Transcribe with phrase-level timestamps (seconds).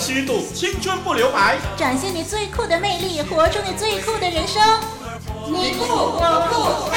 [0.00, 4.62] 虚度，青春不留白，展现你最酷的魅力，活出你最酷的人生。
[5.46, 6.89] 你酷我酷，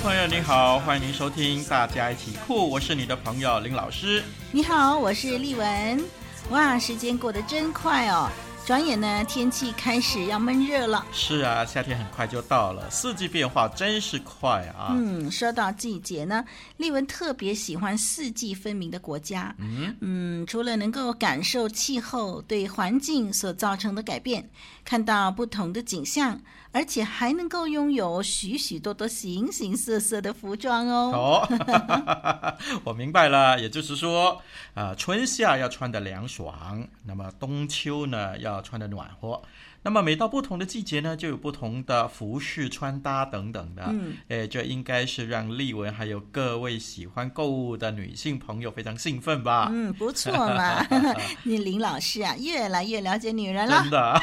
[0.00, 4.22] 朋友您好，欢迎您收听《大家一起酷》，我是你的朋友林老师。
[4.52, 6.04] 你好，我是丽文。
[6.50, 8.28] 哇，时间过得真快哦。
[8.66, 11.06] 转眼呢，天气开始要闷热了。
[11.12, 14.88] 是啊，夏天很快就到了，四季变化真是快啊。
[14.90, 16.44] 嗯，说到季节呢，
[16.76, 19.54] 丽文特别喜欢四季分明的国家。
[19.58, 24.50] 嗯嗯，除了能够感受气候对环境所造成的改变，
[24.84, 26.40] 看到不同的景象，
[26.72, 31.10] 而且还能够拥有许许多多形形色色的服装哦。
[31.14, 34.32] 哦， 我明白了，也就是说，
[34.74, 38.62] 啊、呃，春夏要穿的凉爽，那么冬秋呢要。
[38.66, 39.40] 穿的暖和，
[39.86, 43.84] 那么每到不同的季节呢，就有不同的服饰穿搭等等的。
[43.86, 49.68] 嗯，哎，这应该是让丽文还有各位喜欢购物的女性朋友非常兴奋吧？
[49.72, 50.84] 嗯，不错嘛，
[51.44, 53.80] 你林老师啊，越来越了解女人了。
[53.82, 54.20] 真的，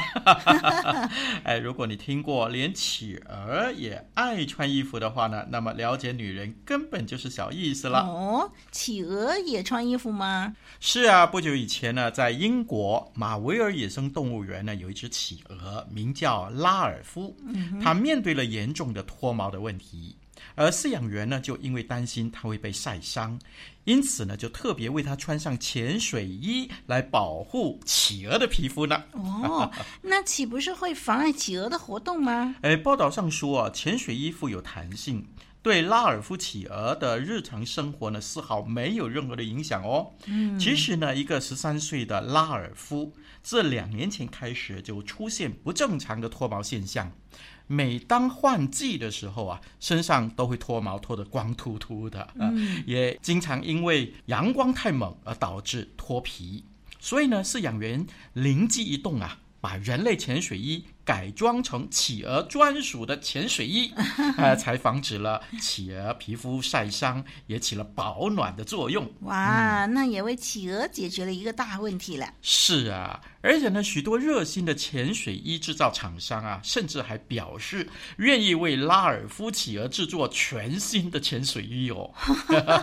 [1.44, 8.00] 哎，如果你听过连企鹅也爱穿衣服的话呢，那么了解女人根本就是小意思了。
[8.00, 10.54] 哦，企鹅也穿衣服吗？
[10.78, 15.53] 是啊，不久以前呢，在英国马维尔野生动物园呢，有一只企鹅，
[15.90, 17.36] 名叫拉尔夫。
[17.82, 20.16] 他面对了严重的脱毛的问题，
[20.54, 23.38] 而饲养员呢，就因为担心它会被晒伤，
[23.84, 29.02] 因此呢，就特别为它穿上潜水衣来保护企鹅的皮肤呢。
[29.12, 29.70] 哦，
[30.02, 32.54] 那岂不是会妨碍企鹅的活动吗？
[32.62, 35.24] 哎，报道上说啊，潜水衣富有弹性。
[35.64, 40.12] 对拉尔夫企鹅的日常生活呢，丝毫没有任何的影响哦。
[40.26, 47.10] 嗯，其实呢，一个十三岁的拉尔夫，自两年前开始就出现不正常的脱毛现象。
[47.66, 52.28] 每当换季的时候啊，身上都会脱毛，脱得光秃秃的。
[52.38, 56.62] 嗯，也经常因为阳光太猛而导致脱皮。
[57.00, 63.92] 所以呢，饲养员灵机一动啊，把人类潜水衣改装成企鹅专属的潜水衣，
[64.38, 69.06] 呃， 才防止了企鹅皮肤晒伤，也起了保暖的作用。
[69.20, 72.32] 哇，嗯、那也为企鹅解决了一个大问题了。
[72.40, 82.10] 是啊，而且呢，许多热心的潜水衣制造厂商啊，甚至还表示愿意为拉尔夫企鹅制作全新的潜水衣哦。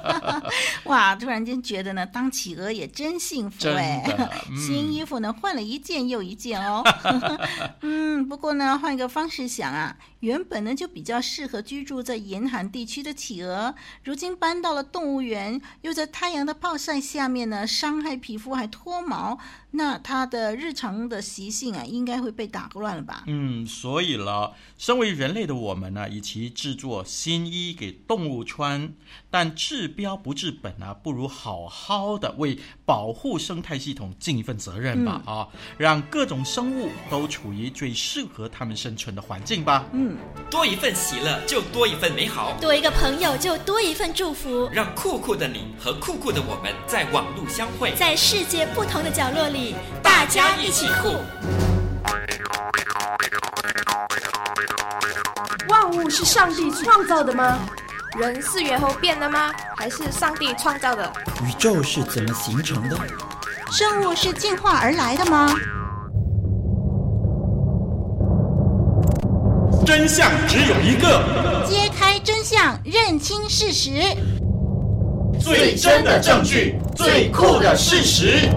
[0.85, 4.03] 哇，突然间觉得呢，当企鹅也真幸福 哎，
[4.51, 6.83] 嗯、新衣服呢换了一件又一件哦。
[7.81, 8.11] 嗯。
[8.21, 19.39] 嗯，不过呢，换一个方式想啊，原本呢就比较适合居住在严寒地区的企鹅，如今搬到了动物园，又在太阳的暴晒下面呢，伤害皮肤还脱毛。
[19.73, 23.23] 那它的日常的习性啊，应该会被打乱了吧？
[23.27, 28.93] 嗯，所以了，身为人类的我们呢，与其制作新衣给动物穿，
[29.29, 35.23] 但治标不治本啊，不如好好的为保护生态系统尽一份责任吧！
[35.25, 39.87] 嗯、啊，让各种生物都处于最适合它们生存的环境吧。
[39.93, 40.10] 嗯，
[40.49, 44.69] 多一份喜乐，就多一份美好；多一个朋友，就多一份祝福。
[44.73, 49.75] 让酷酷的你和酷酷的我们在网路相会，在世界不同的角落里。
[50.03, 51.15] 大家一起酷！
[55.69, 57.59] 万物是上帝创造的吗？
[58.19, 59.53] 人是猿猴变的吗？
[59.77, 61.11] 还是上帝创造的？
[61.45, 62.97] 宇宙是怎么形成的？
[63.71, 65.55] 生物是进化而来的吗？
[69.93, 73.91] 真相只有一个，揭开真相，认清事实，
[75.37, 78.49] 最真的证据，最酷的事实。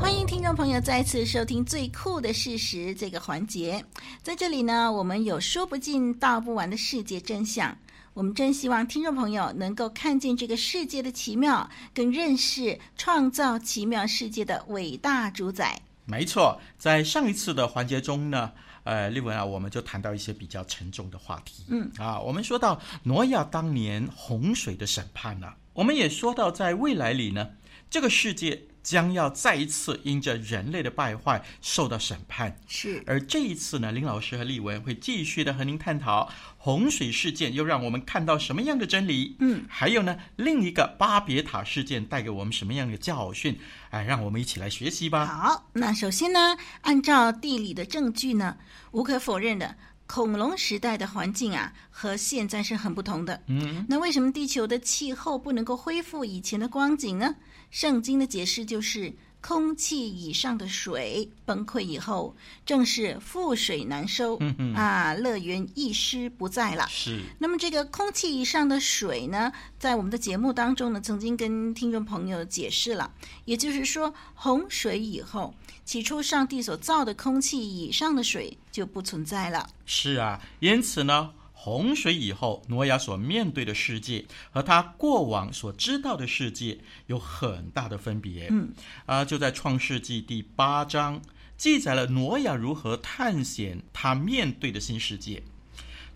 [0.00, 3.84] 欢迎听众朋友再次收听最酷的事实这个环节，
[4.22, 7.76] 在这里呢，我们有说不尽道不完的世界真相。
[8.14, 15.78] 我们真希望听众朋友能够看见这个世界的奇妙，更认识创造奇妙世界的伟大主宰。
[16.06, 18.50] 没错，在上一次的环节中呢，
[18.84, 21.64] 呃，丽文啊，我们就谈到一些比较沉重的话题。
[21.68, 27.50] 嗯啊，我们说到挪亚当年洪水的审判呢、啊，我们也说到在未来里呢。
[27.88, 32.58] 这个世界将要再一次因着人类的败坏受到审判。
[32.66, 39.36] 是，而这一次呢，林老师和丽文会继续的和您探讨洪水事件又让我们看到什么样的真理？
[39.40, 43.58] 嗯，还有呢，另一个巴别塔事件带给我们什么样的教训？
[43.90, 45.26] 哎，让我们一起来学习吧。
[45.26, 48.56] 好，那首先呢，按照地理的证据呢，
[48.92, 49.76] 无可否认的。
[50.12, 53.40] 恐龙时代的环境啊，和现在是很不同的。
[53.46, 57.34] 嗯，那为什么地球的气候不能够恢复以前的光景呢？
[57.70, 59.10] 圣经的解释就是，
[59.42, 62.34] 空气以上的水崩溃以后，
[62.64, 64.38] 正是覆水难收。
[64.40, 66.86] 嗯嗯啊，乐园一失不再了。
[66.88, 67.20] 是。
[67.40, 73.12] 那么这个空气以上的水呢，在我们的节目当中呢，曾经跟听众朋友解释了，
[73.44, 75.52] 也就是说，洪水以后。
[75.84, 79.68] 起初，上帝所造的空气以上的水就不存在了。
[79.84, 81.32] 是啊，因此呢，
[81.64, 88.48] 洪水以后，挪亚所面对的世界和他过往所知道的世界有很大的分别。
[88.50, 88.72] 嗯，
[89.06, 91.22] 啊，就在创世纪第八章
[91.56, 95.40] 记载了挪亚如何探险他面对的新世界。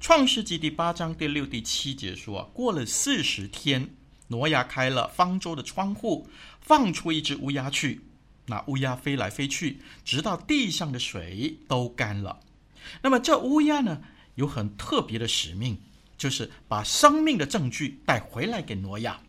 [0.01, 3.95] 创世纪第八章第六、第七节说啊，过了四十天，
[4.27, 6.29] 挪亚开了方舟的窗户，
[6.61, 8.01] 放出一只乌鸦去。
[8.47, 12.41] 那乌鸦飞来飞去，直到地上的水都干了。
[13.03, 14.03] 那么这乌鸦呢，
[14.37, 15.77] 有很特别的使命，
[16.17, 19.21] 就是把生命的证据带回来给挪亚。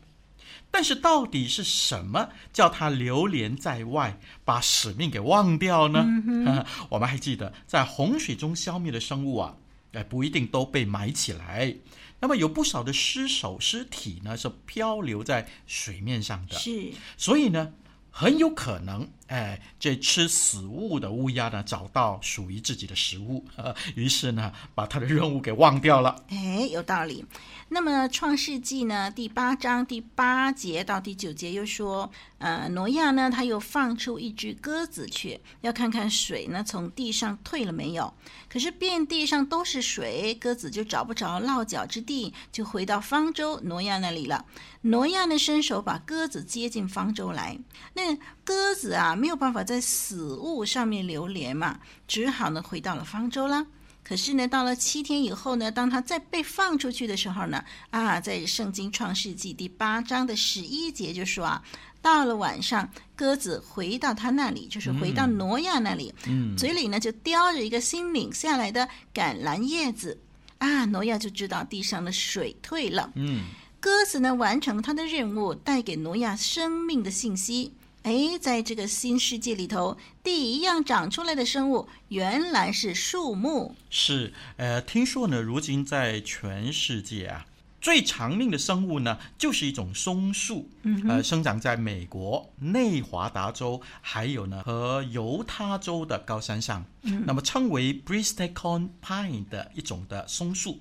[0.69, 6.05] 但是到底是什么叫他流连在外，把使命给忘掉呢？
[6.05, 9.55] 嗯、 我们还记得，在洪水中消灭的生物啊，
[9.93, 11.75] 哎，不一定都被埋起来。
[12.19, 16.57] 那么有不少的尸首、尸体呢，是漂流在水面上的。
[16.57, 17.73] 是，所以呢。
[18.19, 23.45] 很有可能，哎，这吃死物的乌鸦呢，找到属于自己的食物，
[23.93, 26.23] 于是呢，把他的任务给忘掉了。
[26.29, 27.23] 哎，有道理。
[27.69, 32.09] 那么《创世纪》呢，第八章第八节到第九节又说，
[32.39, 38.11] 呃，挪亚呢，他又放出一只鸽子去，要看看水呢从地上退了没有。
[38.49, 44.45] 可是遍地上都是水，鸽子就找不着落脚之地，就回到方舟挪亚那里了。
[44.87, 47.57] 挪亚呢，伸手把鸽子接进方舟来。
[47.93, 53.65] 那鸽子啊，没有办法在死物上面流连嘛，只好呢回到了方舟啦。
[54.03, 61.61] 可是呢，到了七天以后呢，当他再被放出去的时候呢，啊，在圣经创世纪第八章的十一节就说啊，
[62.01, 70.17] 到了晚上，鸽子回到他那里，就是回到挪亚那里，嗯，嘴里呢就叼着一个新领下来的橄榄叶子，
[70.59, 73.43] 啊，挪亚就知道地上的水退了，嗯，
[73.87, 77.71] 鸽子呢完成了他的任务，带给挪亚生命的信息。
[78.03, 83.73] 哎，在这个新世界里头，第一样长出来的生物，原来是树木。
[83.89, 87.45] 是，呃，听说呢，如今在全世界啊，
[87.79, 100.79] 最长命的生物呢，就是一种松树，嗯，呃，生长在美国内华达州，还有呢和犹他州的高山上，嗯，那么称为 Bristlecone Pine 的一种的松树。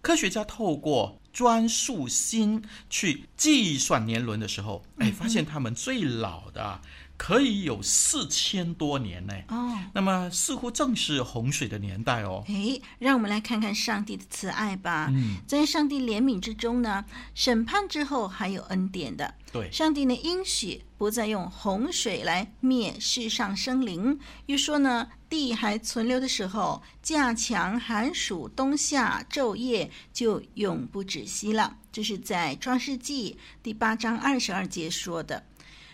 [0.00, 6.80] 科学家透过专树心去计算年轮的时候，哎，发现他们最老的
[7.18, 9.34] 可以有四千多年呢。
[9.48, 12.42] 哦，那么似乎正是洪水的年代哦。
[12.46, 15.08] 诶，让我们来看看上帝的慈爱吧。
[15.10, 19.34] 嗯，在上帝怜悯之中呢，审判之后还有恩典的。
[19.52, 31.76] 对，上帝呢应许不再用洪水来灭世上生灵，又说呢，地还存留的时候，稼强、寒暑、冬夏、昼夜就永不止息了。
[31.90, 35.42] 这是在创世纪第八章二十二节说的。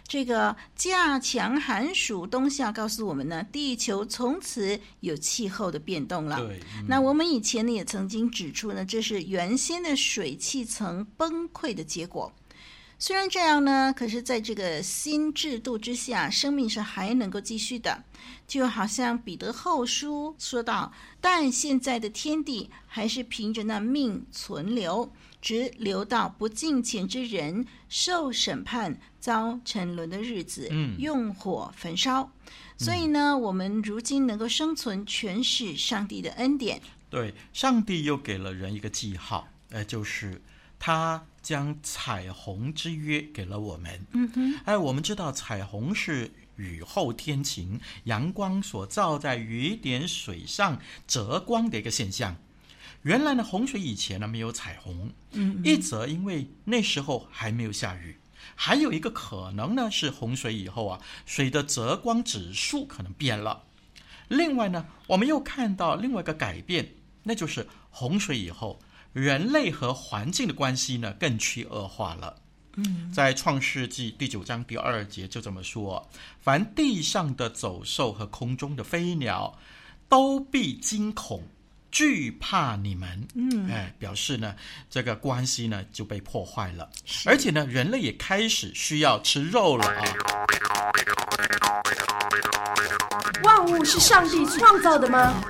[0.06, 6.36] 这个稼强、寒暑、冬夏告诉我们呢，地球从此有气候的变动了。
[6.46, 12.32] 对，嗯、那我们以前呢也曾经指出呢，这是原先的水汽层崩溃的结果。
[12.96, 18.04] 虽然这样呢，可是在这个新制度之下，生命是还能够继续的。
[18.46, 25.10] 就好像彼得后书说道：“但现在的天地还是凭着那命存留，
[25.44, 32.22] 直留到不敬虔之人受审判、遭沉沦的日子，用火焚烧。
[32.22, 32.50] 嗯”
[32.82, 36.80] 所以呢，我们如今能够生存，全是上帝的恩典。
[37.10, 40.40] 对，上帝又给了人一个记号，呃，就是
[40.78, 41.26] 他。
[41.44, 44.06] 将彩虹之约给了我们。
[44.14, 52.34] 嗯哼，哎，我们知道彩虹是雨后天晴，阳光所照在雨点水上折光的一个现象。
[53.04, 55.10] 原来呢，洪水以前呢没有彩虹。
[55.32, 58.16] 嗯，一则因为那时候还没有下雨，
[58.54, 63.62] 还有一个可能呢是洪水以后啊，水的折光指数可能变了。
[64.28, 66.88] 另外呢，我们又看到另外一个改变，
[67.22, 68.80] 那就是洪水以后。
[69.12, 72.34] 人类和环境的关系呢，更趋恶化了。
[72.74, 76.10] 嗯，在创世纪第九章第二节就这么说
[76.42, 79.56] ：“凡地上的走兽和空中的飞鸟，
[80.08, 81.44] 都必惊恐。”
[81.94, 84.52] 惧怕你们，嗯，哎，表示呢，
[84.90, 86.90] 这个关系呢就被破坏了，
[87.24, 90.02] 而且呢，人类也开始需要吃肉了啊。
[93.44, 95.40] 万物是上帝创造的吗？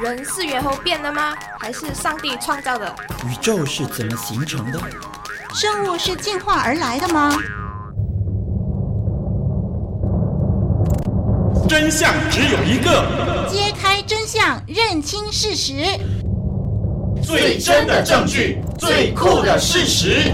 [0.00, 1.36] 人是猿猴变的吗？
[1.60, 2.92] 还是上帝创造的？
[3.28, 4.80] 宇宙是怎么形成的？
[5.54, 7.38] 生物是进化而来的吗？
[11.68, 15.72] 真相只有一个，揭开真相，认清事实，
[17.22, 20.32] 最真的证据，最酷的事实。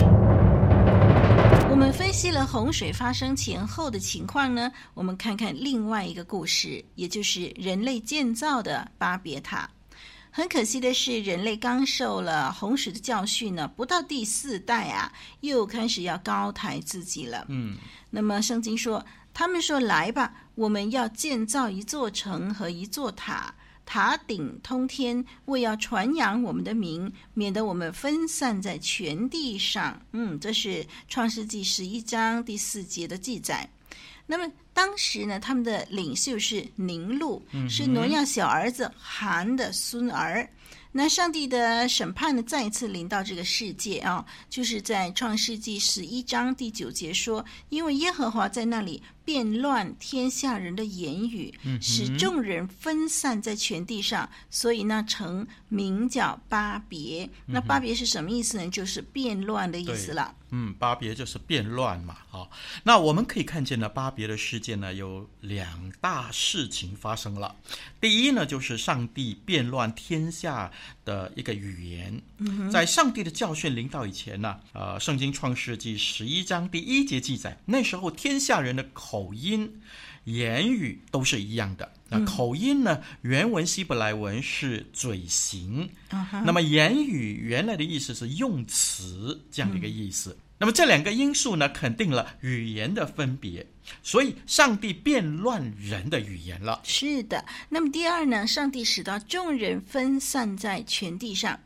[1.70, 9.68] 我们分析了洪水发生前后的情况呢，我们看看另外一个故事，也就是人类建造的巴别塔。
[10.30, 17.44] 很可惜的是，人类刚受了洪水的教训呢，不到第四代啊，又开始要高抬自己了。
[17.48, 17.76] 嗯，
[18.10, 19.04] 那么圣经说。
[19.32, 23.54] 他们说：“来吧，我们要建造一座城和一座塔，
[23.86, 33.68] 塔顶通天，为要传扬我们的名，免得我们分散在全地上。”嗯，这是创世纪十一章第四节的记载。
[34.26, 40.46] 那么当时呢，他们的领袖是宁录，是挪亚小儿子韩的孙儿。
[40.98, 51.52] 那上帝的审判呢，再一次临到这个世界啊，就是在创世纪十一章第九节说：“因为耶和华在那里。”变乱天下人的言语，
[51.82, 57.28] 使众人分散在全地上，嗯、所以那城名叫巴别。
[57.46, 58.66] 嗯、那巴别是什么意思呢？
[58.70, 60.34] 就是变乱的意思了。
[60.50, 62.16] 嗯，巴别就是变乱嘛。
[62.30, 62.50] 好，
[62.84, 67.56] 那我们可以看见呢，巴别的事件呢，有两大事情发生了。
[68.00, 70.70] 第一呢，就是上帝变乱天下
[71.04, 72.22] 的一个语言。
[72.38, 79.18] 嗯、在上帝的教训临到以前呢，呃，圣经创世纪十一章第一节记载，那时候天下人的口。
[79.18, 79.80] 口音、
[80.24, 81.90] 言语都是一样的。
[82.10, 83.02] 那口音呢？
[83.20, 85.90] 原文希伯来文是嘴型。
[86.10, 86.42] Uh.
[86.42, 90.30] 那么言语原来的意思是用词这样的一个意思。
[90.30, 93.66] 嗯、那么这两个因素呢，肯定了语言的分别。
[94.02, 96.80] 所以上帝变乱人的语言了。
[96.82, 97.44] 是的。
[97.68, 98.46] 那么第二呢？
[98.46, 101.60] 上帝使到众人分散在全地上。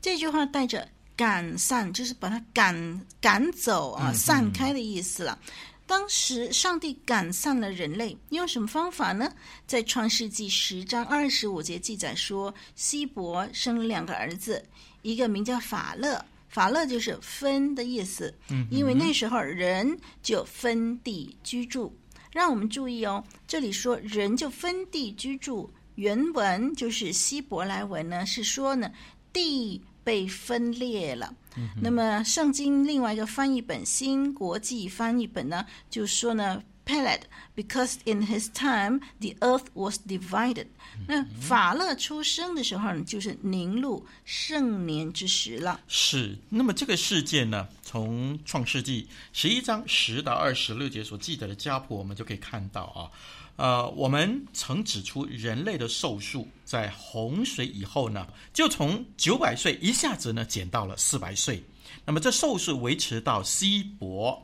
[0.00, 0.86] 这句话带着
[1.16, 5.36] 赶散，就是把它赶赶走啊，散开的意思了。
[5.42, 5.52] 嗯
[5.88, 9.32] 当时上帝赶散了人类，用什么方法呢？
[9.66, 14.62] 在创世纪十章二十五节记载说，希伯生了两个儿子，
[15.00, 18.32] 一个名叫法勒，法勒就是分的意思。
[18.50, 21.96] 嗯，因为那时候人就分地居住。
[22.30, 28.92] 让我们注意哦，这里说人就分地居住，原文就是希伯来文呢，是说呢
[29.32, 31.34] 地被分裂了。
[31.82, 40.66] 那么，圣经另外一个翻译本新国际翻译本呢，就说呢，Peleg，because in his time the earth was divided。
[41.06, 45.80] 那法勒出生的时候呢，就是宁录盛年之时了。
[45.88, 46.38] 是。
[46.48, 53.10] 那么这个事件呢，从创世纪十一章十到二十六节所记载的家谱，我们就可以看到啊。
[53.58, 61.60] 呃，我们曾指出，人类的寿数在洪水以后呢，就从九百岁一下子呢减到了四百岁。
[62.04, 64.40] 那么这寿数维持到希伯。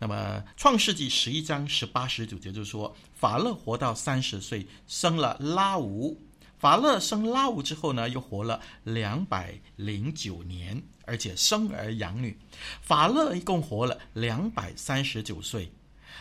[0.00, 6.20] 那么创世纪十一章十八十九节就说，法勒活到三十岁，生了拉吾。
[6.58, 12.36] 法勒生拉吾之后呢，又活了两百零九年，而且生儿养女。
[12.82, 15.70] 法勒一共活了两百三十九岁。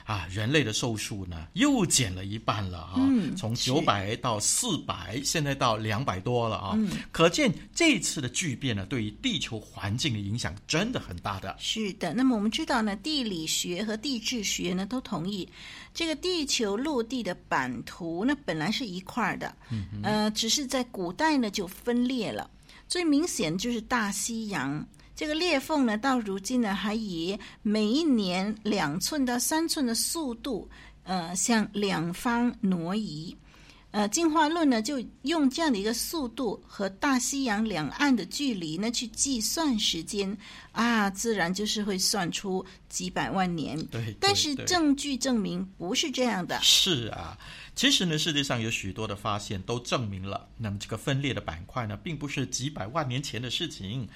[0.05, 2.93] 啊，人类的寿数呢又减了一半了啊！
[2.97, 6.73] 嗯、从九百到四百，现在到两百多了啊！
[6.77, 11.55] 嗯、可见这次的巨变呢，对于地球环境的影响真的很大的。
[11.57, 15.49] 是的，那么我们知道呢，地理学和地质学呢都同意，
[15.91, 22.47] 这个地球陆地的版图呢本来是一块的，嗯、哼呃，只是在古代呢就分裂了。
[22.87, 24.87] 最明显就是大西洋。
[25.15, 30.69] 这个裂缝呢，到如今呢，还以每一年两寸到三寸的速度，
[31.03, 33.35] 呃，向两方挪移。
[33.91, 40.37] 呃，进化论呢，就用这样的一个速度和大西洋两岸的距离呢，去计算时间
[40.73, 43.77] 啊，自然就是会算出几百万年。
[43.85, 46.59] 对，对，但是证据证明不是这样的。
[46.61, 47.37] 是啊，
[47.73, 54.09] 其实呢，世界上有许多的发现都证明了，那么这个分裂的板块呢，并不是几百万年前的事情。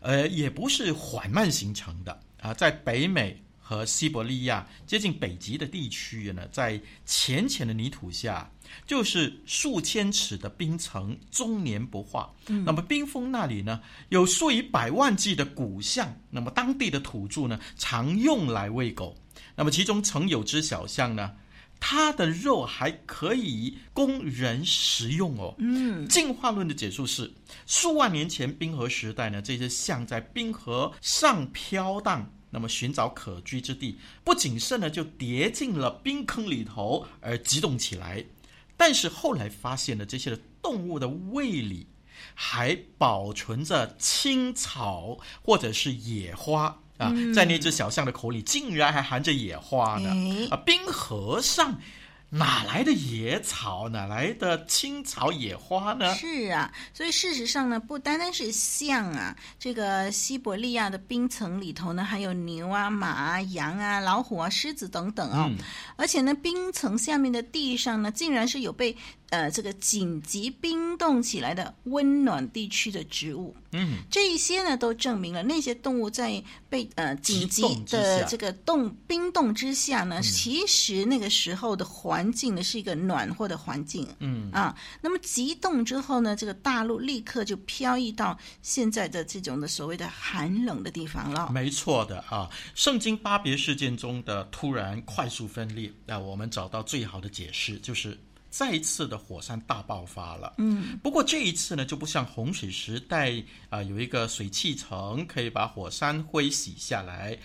[0.00, 8.50] 呃，也不是缓慢形成的啊，在北美和西伯利亚接近北极的地区呢，在浅浅的泥土下，
[8.86, 12.32] 就是数千尺的冰层，终年不化。
[12.48, 19.16] 嗯、那么冰封那里呢，有数以百万计的古象，那么当地的土著呢，常用来喂狗。
[19.54, 21.32] 那么其中曾有只小象呢。
[21.80, 25.54] 它的肉还可以供人食用哦。
[25.58, 27.32] 嗯，进化论的解释是，
[27.66, 38.24] 数万年前冰河时代呢，这些象在冰河上飘荡，那么寻找可居之地，不谨慎呢就跌进了冰坑里头而激动起来。
[38.76, 41.86] 但是后来发现了这些的动物的胃里
[42.34, 46.82] 还保存着青草或者是野花。
[47.00, 50.10] 啊，在那只小象的口里竟然还含着野花呢！
[50.50, 51.78] 啊，冰河上
[52.28, 53.88] 哪来的野草？
[53.88, 56.14] 哪来的青草野花呢？
[56.14, 65.46] 是啊，所以事实上呢，不单单是象啊，这个西伯利亚的冰层里头呢，还有牛啊、马啊、羊啊、老虎啊、狮子等等哦。
[65.50, 65.56] 嗯、
[65.96, 68.96] 而且呢，冰层下面的地上呢，竟然是有被。
[69.30, 91.48] 呃，这个紧急冰冻起来的温暖地区的植物，嗯，这一些呢都证明了那些动物在被呃紧急的这个冻冰冻之下呢，嗯、其实那个时候的环境呢是一个暖和的环境，嗯啊，那么急冻之后呢，这个大陆立刻就飘逸到现在的这种的所谓的寒冷的地方了。
[91.52, 98.18] 没错的啊，圣经巴别事件中的突然快速分裂，那我们找到最好的解释就是。
[98.50, 103.38] 再一次的火山大爆发了，嗯，不过这一次呢，就不像洪水时代
[103.68, 107.38] 啊、呃，有一个水汽层可以把火山灰洗下来。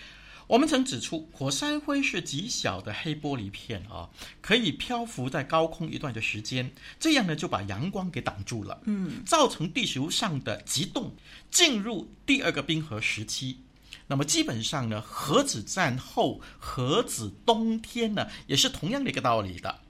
[0.48, 4.08] 我们曾指出，火山灰是极小的黑玻璃片啊，
[4.40, 6.70] 可以漂浮在高空一段的时间，
[7.00, 11.14] 这样呢就把阳光给挡住了，嗯，造成地球上的极冻，
[11.50, 13.58] 进入第二个冰河时期。
[14.06, 19.80] 那么基本上呢，核子战后核子冬天呢，也是同样的一个道理的。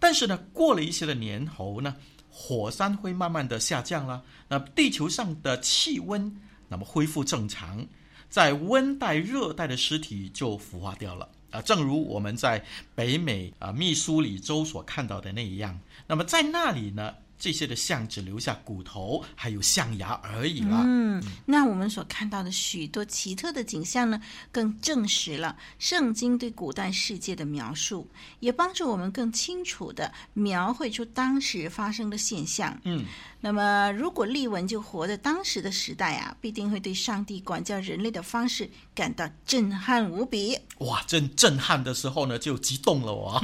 [0.00, 1.94] 但是呢，过了一些的年头呢，
[2.30, 7.86] 火山会慢慢的下降了，那地球上的气温那么恢复正常，
[8.28, 17.14] 在温带、热带的尸体就腐化掉了啊，正如我们在北美啊密苏里州所看到的那一样，那么在那里呢。
[17.38, 20.82] 这些的象只留下骨头，还有象牙而已了。
[20.84, 24.20] 嗯，那我们所看到的许多奇特的景象呢，
[24.50, 28.08] 更证实了圣经对古代世界的描述，
[28.40, 32.78] 也帮助我们更清楚的描绘出当时发生的现象。
[32.84, 33.04] 嗯。
[33.40, 40.58] 那么，如果利文就活在当时的时代啊，必定会对上帝管教人类的方式感到震撼无比。
[40.78, 43.40] 哇，真震撼的时候呢，就激动了我。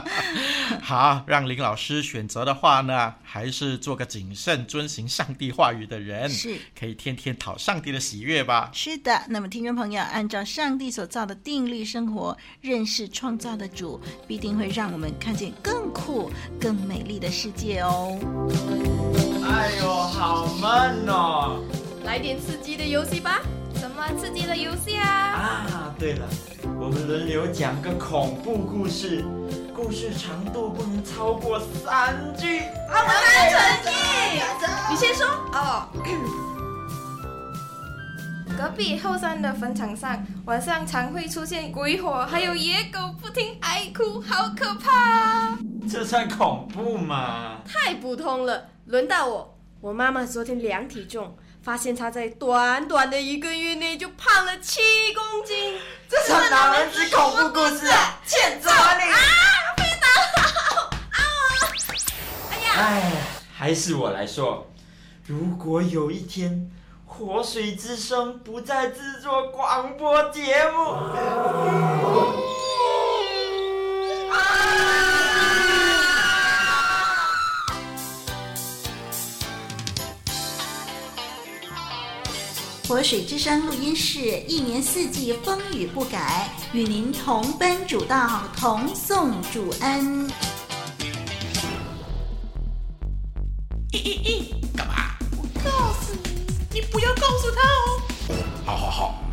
[0.84, 8.70] 好，让林老师选择的话呢，还是做个谨慎遵行上帝话语的人，是可以天天讨上帝的喜悦吧？
[8.72, 9.22] 是的。
[9.28, 18.18] 那么，听众朋友，按照上帝所造的定律生活，认识创造的主，必定会让我们看见更酷、更美丽的世界哦。
[19.44, 21.62] 哎呦，好闷哦！
[22.04, 23.40] 来点刺激的游戏吧。
[23.96, 25.08] 什么刺激的游戏啊？
[25.08, 26.28] 啊，对了，
[26.78, 29.24] 我们轮流讲个恐怖故事，
[29.74, 32.60] 故事长度不能超过三句。
[32.90, 33.14] 好，我们
[33.50, 33.88] 成绩。
[34.90, 35.88] 你先说哦。
[38.58, 45.56] 隔壁后山的坟场上，晚上常会出现鬼火，还有野狗不停哀哭，好可怕。
[45.90, 47.62] 这算恐怖吗？
[47.66, 48.68] 太普通了。
[48.84, 51.34] 轮到我，我妈妈昨天量体重，
[51.66, 54.80] 发现他在短短的一个月内就胖了七
[55.12, 55.76] 公斤。
[56.08, 58.20] 这是哪门子恐怖故事啊？
[58.24, 59.02] 欠揍啊你！
[59.10, 59.18] 啊，
[59.76, 60.90] 被打了！
[61.10, 61.18] 啊！
[62.52, 62.70] 哎呀！
[62.78, 63.12] 哎，
[63.52, 64.70] 还是我来说，
[65.26, 66.70] 如果有一天
[67.04, 70.94] 活水之声不再制作广播节目。
[82.88, 90.28] 活水之声录音室，一年四季风雨不改，与您同奔主道，同颂主恩。
[93.90, 95.16] 咦咦咦，干嘛？
[95.32, 98.02] 我告诉你，你不要告诉他哦。
[98.64, 99.24] 好好好。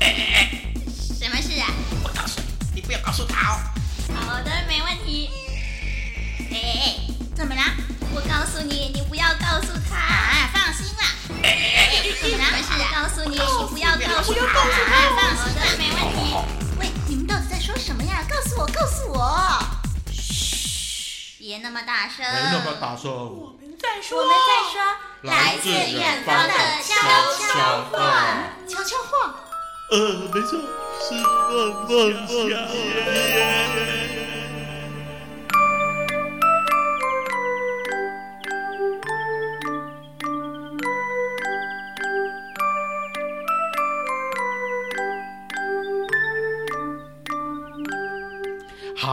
[0.00, 1.68] 哎哎哎，什么事啊？
[2.02, 3.60] 我告诉你，你不要告诉他哦。
[4.14, 5.28] 好的，没问题。
[21.52, 22.24] 别那么大声。
[22.24, 23.12] 别那么大声。
[23.12, 24.18] 我们在说。
[24.18, 24.80] 我们在说。
[25.20, 26.94] 来自远方的悄
[27.46, 27.98] 悄话。
[28.66, 29.34] 悄悄话。
[29.90, 29.98] 呃，
[30.32, 30.58] 没错。
[31.02, 31.52] 是梦
[31.86, 32.56] 梦想。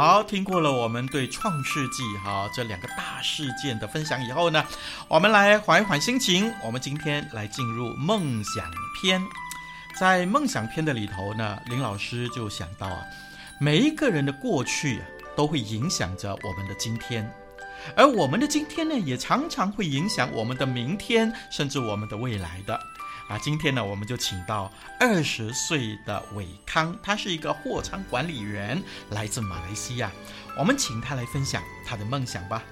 [0.02, 4.64] 好，听过了我们对创世纪哈这两个大事件的分享以后呢，
[5.10, 6.50] 我们来缓一缓心情。
[6.64, 8.64] 我们今天来进入梦想
[8.96, 9.22] 篇，
[10.00, 13.02] 在梦想篇的里头呢，林老师就想到啊，
[13.60, 17.30] 每一个人的过去啊，都会影响着我们的今天，
[17.94, 22.80] 而我们的今天呢，也常常会影响我们的明天，甚至我们的未来的。
[23.30, 30.12] 啊，今天呢，我们就请到二十岁的伟康，他是一个货仓管理员，来自马来西亚。
[30.58, 32.64] 我们请他来分享他的梦想吧。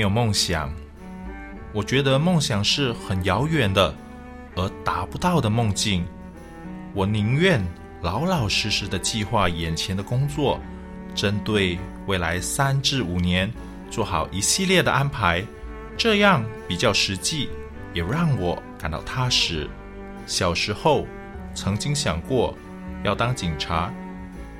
[0.00, 0.72] 没有梦想，
[1.74, 3.94] 我觉得梦想是很遥远的，
[4.56, 6.06] 而达不到的梦境。
[6.94, 7.62] 我宁愿
[8.00, 10.58] 老老实实的计划眼前的工作，
[11.14, 13.52] 针对未来三至五年
[13.90, 15.44] 做好一系列的安排，
[15.98, 17.50] 这样比较实际，
[17.92, 19.68] 也让我感到踏实。
[20.24, 21.06] 小时候
[21.54, 22.56] 曾经想过
[23.04, 23.92] 要当警察，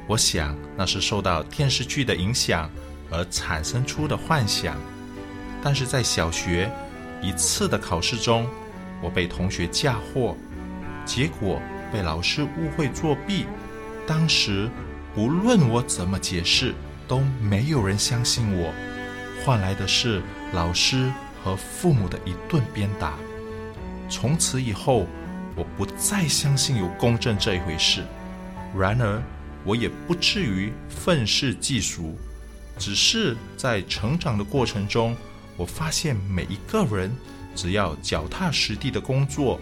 [0.07, 2.70] 我想那是受到电视剧的影响。
[3.12, 4.76] 而产生出的幻想，
[5.62, 6.70] 但是在小学
[7.22, 8.46] 一次的考试中，
[9.02, 10.36] 我被同学嫁祸，
[11.04, 11.60] 结果
[11.92, 13.46] 被老师误会作弊。
[14.06, 14.68] 当时
[15.14, 16.74] 不论我怎么解释，
[17.06, 18.72] 都没有人相信我，
[19.44, 23.14] 换来的是老师和父母的一顿鞭打。
[24.08, 25.06] 从此以后，
[25.54, 28.02] 我不再相信有公正这一回事。
[28.76, 29.22] 然而，
[29.64, 32.16] 我也不至于愤世嫉俗。
[32.78, 35.14] 只是在成长的过程中，
[35.60, 37.14] 我发现每一个人
[37.54, 39.60] 只要脚踏实地的工作，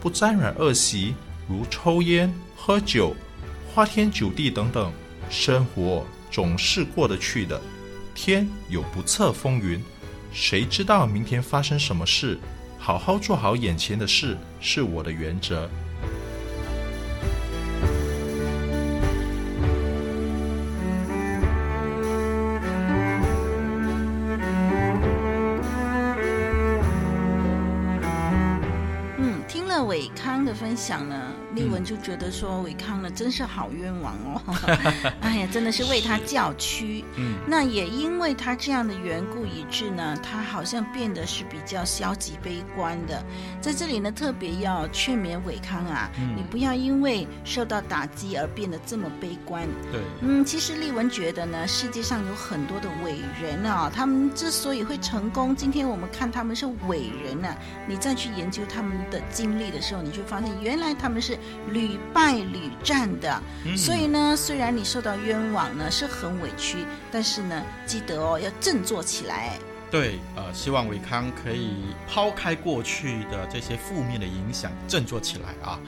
[0.00, 1.14] 不沾染恶习，
[1.48, 3.14] 如抽烟、喝酒、
[3.72, 4.92] 花天酒地等等，
[5.30, 7.60] 生活总是过得去的。
[8.12, 9.80] 天有不测风云，
[10.32, 12.36] 谁知道明天发生什么事？
[12.76, 15.70] 好好做好眼前的事，是我的原则。
[29.84, 34.42] 伟康的分享呢，丽文就觉得说伟康呢真是好冤枉哦，
[35.20, 37.04] 哎呀，真的是为他叫屈。
[37.16, 43.22] 嗯，那也因为他这样的缘故，以致呢，他好像变得是比较消极悲观的。
[43.60, 49.66] 在这里呢，特别要劝勉伟康啊，嗯、你不要因为受到打击而变得这么悲观。
[49.92, 61.38] 对，嗯，其实丽文觉得呢，世界上有很多的伟人啊，他们之所以会成功，今天我们看他们是伟人呢、啊，你再去研究他们的经历的时候，你就发现原来他们是
[61.70, 66.78] 屡败屡战的，嗯、所以呢，虽然你受到冤枉呢，是很委屈，
[67.10, 69.58] 但是呢，记得哦，要振作起来。
[69.90, 71.70] 对，呃，希望伟康可以
[72.08, 75.78] 抛开过去的这些负面的影响，振作起来啊。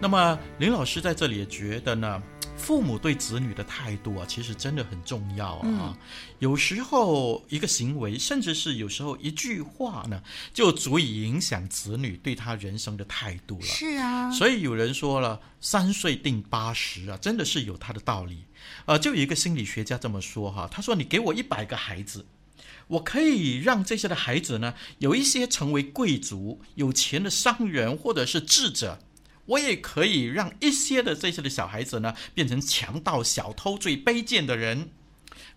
[0.00, 2.22] 那么林老师在这里也觉得呢。
[2.58, 5.62] 父母对子女的态度啊，其实真的很重要啊。
[5.64, 5.96] 嗯、
[6.40, 13.64] 有时候一个行为，甚至是有时候一句话呢，就足以影响子女对他人生的态度了。
[13.64, 18.44] 是啊，所以有人说了“三岁定八十”啊，真的是有他的道理。
[18.84, 22.26] 呃，就有一个心理学家这么说哈，他说：“你给我一百个孩子，
[22.88, 28.98] 我可以让这些的孩子呢，有一些成为贵族、有钱的商人，或者是智者。”
[29.48, 34.90] 我也可以让一些的这些的小孩子呢，变成强盗、小偷、最卑贱的人。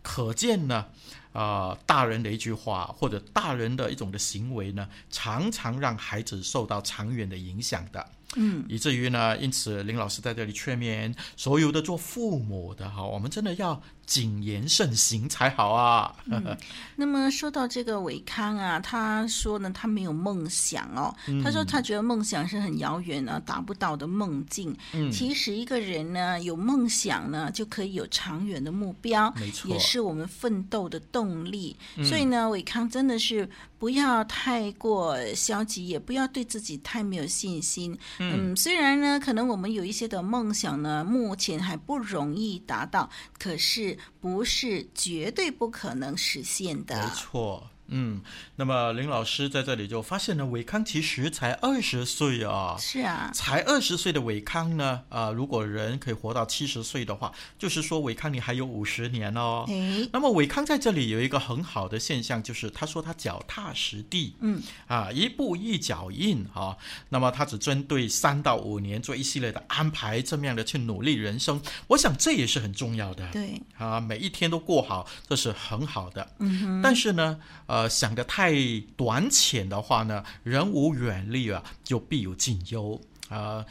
[0.02, 0.88] 可见呢，
[1.32, 8.10] 啊、呃，大人的一句话或者大人的一种的行为呢，常常让孩子受到长远的影响的。
[8.36, 13.80] 嗯，以至于呢，因此林老师在这里劝勉所有的做父母的哈，我们真的要
[14.12, 16.14] 谨言慎行才好啊。
[16.26, 16.58] 嗯、
[16.98, 21.16] 那么说到这个伟康啊，他说呢，他没有梦想哦。
[21.28, 24.76] 嗯、他说他觉得梦想是很遥远呢，达不到的梦境。
[24.92, 31.78] 嗯，其实一个人呢，有梦想呢，就可以有长远的目标，没错，也是我们奋斗的动力。
[31.96, 37.98] 嗯、所以呢，伟康真的是不要太过消极，也不要对自己太没有信心。
[38.20, 46.96] 嗯，虽然呢，可能我们有一些的梦想呢，目前还不容易达到，可是不是绝对不可能实现的。
[46.96, 48.22] 没错，嗯，
[48.56, 52.76] 那么林老师在这里就发现呢，伟康其实才二十岁啊。
[52.80, 59.66] 是啊，才二十岁的伟康呢，啊、呃，如果人可以活到七十岁的话，就是说伟康你还有五十年哦。
[59.68, 66.78] 诶那么伟康在这里有一个很好的现象，就是他说他脚踏实地，嗯，啊，一步一脚印啊。
[67.10, 73.28] 那么他只针对三到五年做一系列的安排，这么样的去努力人生，我想这也是很重要的。
[73.32, 76.32] 对，啊，每一天都过好，这是很好的。
[76.40, 78.54] 嗯哼，但是呢，呃，想得太
[78.96, 83.66] 短浅的话呢，人无远虑啊，就必有近忧啊。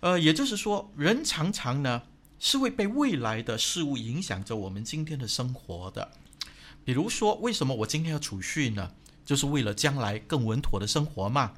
[0.00, 2.02] 呃，也就是说，人常常呢
[2.38, 6.10] 是会被未来的事物影响着我们今天的生活的。
[6.84, 8.90] 比如说，为什么我今天要储蓄呢？
[9.24, 11.54] 就是为了将来更稳妥的生活嘛。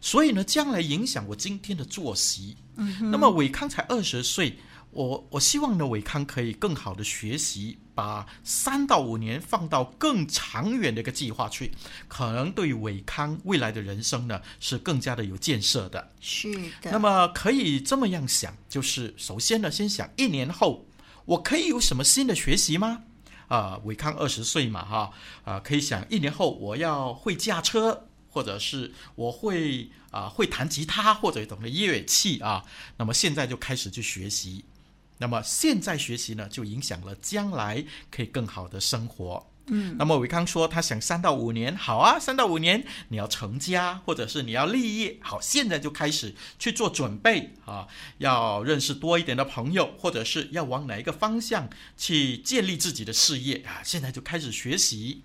[0.00, 2.56] 所以呢，将来影响我今天的作息。
[2.76, 4.58] 嗯，那么伟康才二十岁。
[4.92, 11.70] 我我希望呢，伟康可以更好的学习，把三到五年放到更长远的一个计划去，
[12.08, 16.10] 可能对于伟康未来的人生呢，是更加的有建设的。
[16.20, 16.90] 是的。
[16.90, 20.86] 那么可以这么样想，就是首先呢，先想一年后
[21.24, 23.02] 我可以有什么新的学习吗？
[23.46, 25.12] 啊，伟康二十岁嘛，哈，
[25.44, 32.64] 啊，可以想一年后我要会驾车，或者是我会啊会弹吉他或者懂得乐器啊，
[32.96, 34.64] 那么现在就开始去学习。
[35.20, 39.46] 那么现在学习呢，就影响了将来可以更好的生活。
[39.66, 55.22] 嗯，那么伟康说他想三到五年，好啊，三到五年你要成家，或者是你要立业，好，现在就开始去做准备啊，要认识多一点的朋友，或者是要往哪一个方向去建立自己的事业啊，现在就开始学习。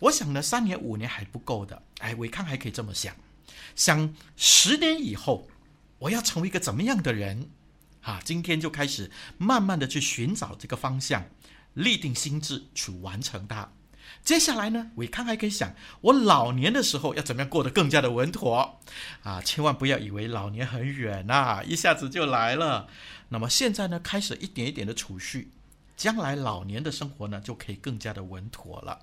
[0.00, 3.14] 我想呢，三年五年还不够的，哎，伟康还可以这么想，
[3.76, 5.48] 想十年以后
[6.00, 7.50] 我要成为一个怎么样的人。
[8.02, 11.24] 啊，今天就开始慢慢的去寻找这个方向，
[11.74, 13.70] 立定心智去完成它。
[14.24, 18.80] 接下来呢，伟康还可以想，我老年的时候要怎么样过得更加的稳妥
[19.22, 19.40] 啊！
[19.42, 22.88] 千万不要以为老年很远呐、一下子就来了。
[23.28, 25.50] 那么现在呢，开始一点一点的储蓄，
[25.96, 28.98] 将来老年的生活呢，就可以更加的稳妥了。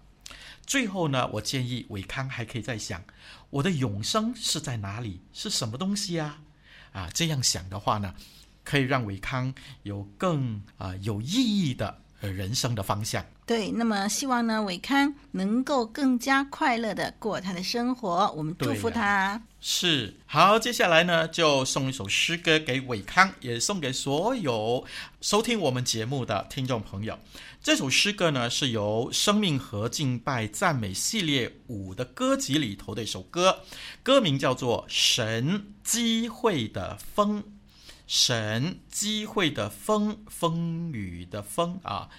[0.65, 3.03] 最后呢，我建议伟康还可以再想，
[3.51, 5.21] 我的永生是在哪里？
[5.31, 6.39] 是什么东西啊？
[6.91, 8.13] 啊，这样想的话呢，
[8.65, 13.23] 可以让伟康有更啊、呃、有意义的人生的方向。
[13.45, 18.33] 对，那么希望呢，伟康能够更加快乐的过他的生活。
[18.35, 19.05] 我们祝福他。
[19.05, 24.83] 啊、是好，接下来呢，就送一首诗歌给伟康，也送给所有
[25.21, 27.19] 收听我们节目的听众朋友。
[27.61, 33.59] 这首诗歌呢，是由生命和敬拜赞美系列五的歌集里头的一首歌，
[34.01, 37.43] 歌名叫做《神机会的风》。
[38.07, 42.09] 神机会的风，风雨的风啊，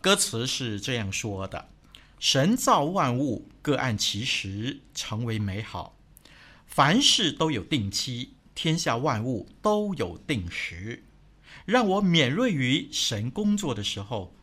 [0.00, 1.70] 歌词是这样说的：
[2.18, 5.96] 神造万物，各按其时成为美好，
[6.66, 11.04] 凡事都有定期，天下万物都有定时。
[11.64, 14.34] 让我敏锐于神工作的时候，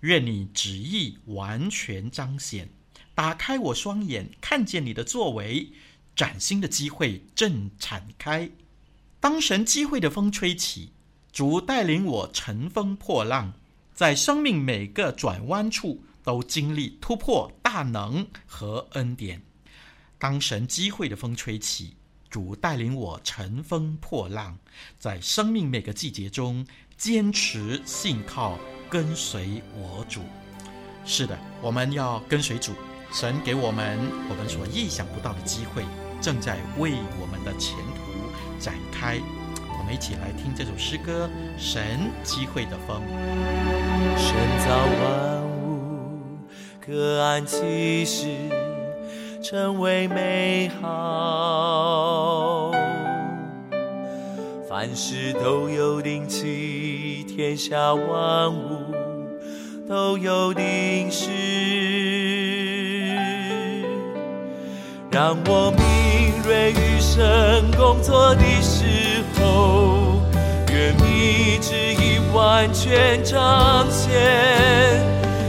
[0.00, 2.68] 愿你旨意完全彰显，
[3.14, 5.72] 打开我双眼，看见你的作为，
[6.16, 8.50] 崭新的机会正敞开。
[9.20, 10.92] 当神机会的风吹起，
[11.30, 13.52] 主带领我乘风破浪，
[13.92, 19.42] 在生命每个转弯处都经历突破大能和恩典。
[20.18, 21.94] 当神机会的风吹起，
[22.30, 24.58] 主带领我乘风破浪，
[24.98, 30.22] 在生命每个季节中坚持信靠跟随我主。
[31.04, 32.72] 是的，我们要跟随主，
[33.12, 33.98] 神给我们
[34.30, 35.84] 我们所意想不到的机会，
[36.22, 37.76] 正在为我们的前。
[38.60, 39.18] 展开，
[39.78, 41.82] 我们一起来听这首诗歌《神
[42.22, 43.00] 机会的风》。
[44.18, 46.38] 神造万物，
[46.86, 48.28] 各按其时，
[49.42, 52.70] 成为美好。
[54.68, 58.94] 凡事都有定期，天下万物
[59.88, 61.30] 都有定时。
[65.10, 67.20] 让我敏锐于神
[67.72, 68.84] 工作的时
[69.38, 70.20] 候，
[70.70, 74.10] 愿你旨意完全彰显，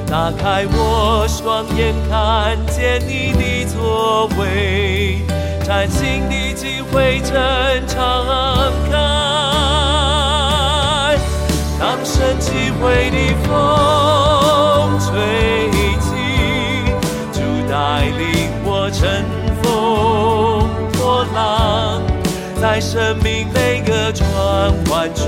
[0.07, 5.21] 打开我双眼，看见你的作为，
[5.63, 7.31] 崭新的机会正
[7.87, 8.25] 敞
[8.89, 8.97] 开。
[11.79, 13.49] 当神机会的风
[14.99, 15.09] 吹
[15.99, 16.07] 起，
[17.31, 18.19] 主带领
[18.63, 19.40] 我成。
[22.61, 24.29] 在生命每个转
[24.91, 25.25] 弯处，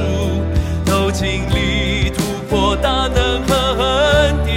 [0.86, 4.54] 都经历突破大能和恩典。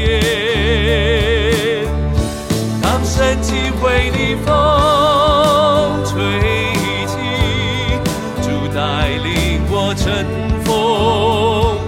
[2.83, 6.15] 当神机为逆风吹
[7.07, 7.17] 起，
[8.43, 10.12] 主带领我乘
[10.62, 10.69] 风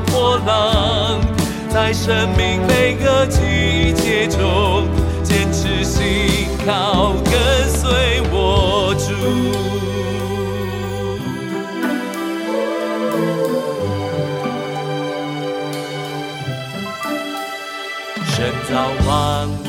[0.06, 1.20] 破浪，
[1.68, 4.88] 在生命每个季节中，
[5.22, 9.67] 坚持信靠跟随我主。
[18.40, 19.66] 人造万物，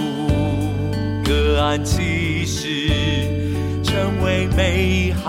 [1.26, 2.68] 各安其事，
[3.84, 5.26] 成为美好。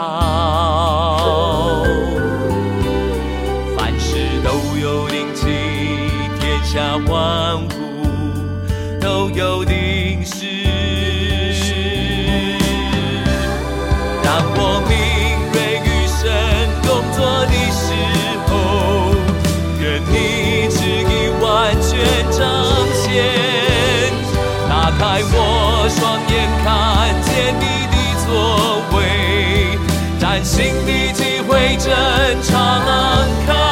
[3.79, 5.47] 凡事都有灵气，
[6.39, 7.69] 天下万物
[9.01, 9.80] 都有地。
[25.01, 26.69] 开我双眼，看
[27.23, 28.29] 见你的作
[28.99, 28.99] 为，
[30.19, 31.89] 崭新的机会正
[32.43, 32.53] 敞
[33.47, 33.70] 开。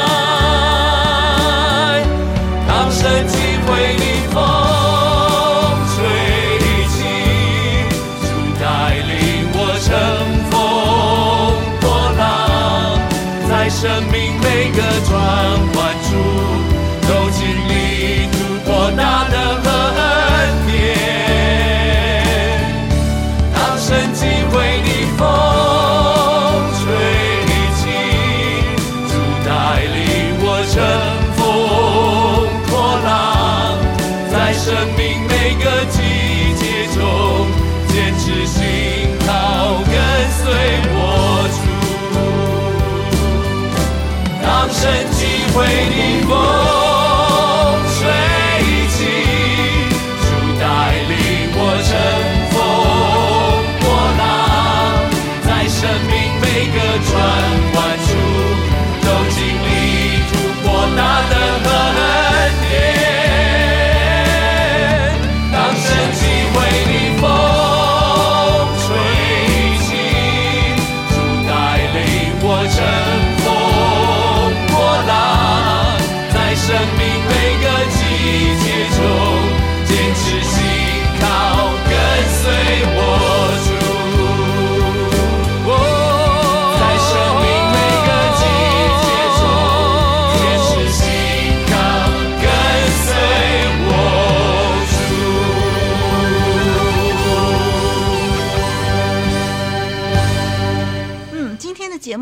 [45.87, 46.48] 机会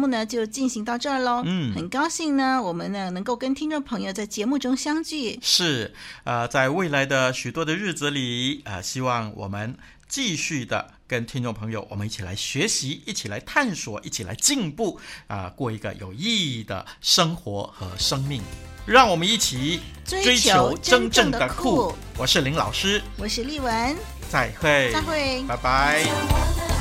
[0.02, 0.26] 的风。
[0.26, 1.42] 就进行到这儿喽。
[1.44, 5.38] 嗯，很高兴呢，我们呢能够跟听众朋友在节目中相聚。
[5.42, 9.76] 是，呃，在未来的许多的日子里，啊、呃，希望我们
[10.08, 18.42] 继续的跟听众朋友，我们一起来学习，一起来探索，一起来进步，啊、呃，过一个有意义的生活和生命。
[18.84, 21.94] 让我们一起追求真正的酷。
[22.16, 23.96] 我是林老师，我是丽文，
[24.30, 26.75] 再会，再会，拜拜。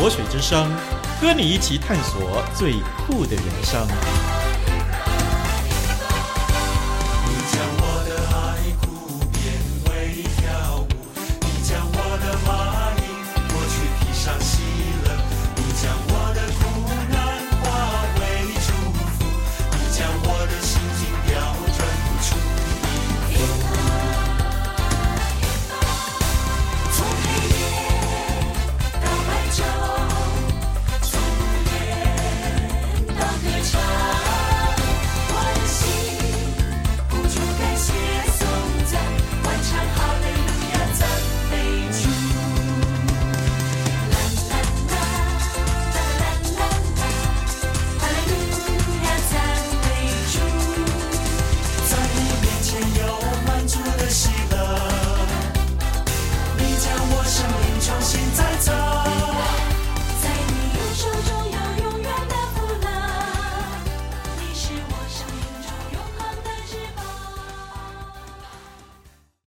[0.00, 0.70] 活水之声，
[1.20, 4.27] 和你一起探索最酷的人生。